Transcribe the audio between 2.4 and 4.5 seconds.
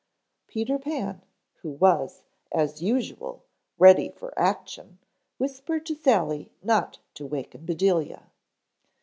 as usual, ready for